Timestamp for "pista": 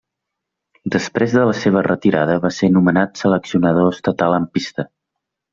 4.57-4.91